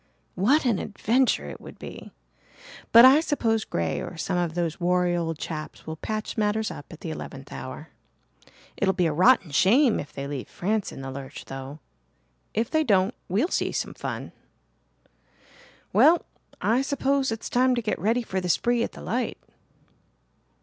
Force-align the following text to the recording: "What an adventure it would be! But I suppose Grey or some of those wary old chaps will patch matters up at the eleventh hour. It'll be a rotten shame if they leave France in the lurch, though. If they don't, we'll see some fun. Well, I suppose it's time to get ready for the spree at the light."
"What 0.33 0.65
an 0.65 0.79
adventure 0.79 1.47
it 1.47 1.61
would 1.61 1.77
be! 1.77 2.09
But 2.91 3.05
I 3.05 3.19
suppose 3.19 3.63
Grey 3.65 4.01
or 4.01 4.17
some 4.17 4.35
of 4.39 4.55
those 4.55 4.79
wary 4.79 5.15
old 5.15 5.37
chaps 5.37 5.85
will 5.85 5.95
patch 5.95 6.37
matters 6.37 6.71
up 6.71 6.91
at 6.91 7.01
the 7.01 7.11
eleventh 7.11 7.51
hour. 7.51 7.89
It'll 8.75 8.95
be 8.95 9.05
a 9.05 9.13
rotten 9.13 9.51
shame 9.51 9.99
if 9.99 10.11
they 10.11 10.25
leave 10.25 10.49
France 10.49 10.91
in 10.91 11.01
the 11.03 11.11
lurch, 11.11 11.45
though. 11.45 11.81
If 12.55 12.71
they 12.71 12.83
don't, 12.83 13.13
we'll 13.29 13.49
see 13.49 13.71
some 13.71 13.93
fun. 13.93 14.31
Well, 15.93 16.25
I 16.59 16.81
suppose 16.81 17.31
it's 17.31 17.47
time 17.47 17.75
to 17.75 17.81
get 17.83 17.99
ready 17.99 18.23
for 18.23 18.41
the 18.41 18.49
spree 18.49 18.81
at 18.81 18.93
the 18.93 19.01
light." 19.03 19.37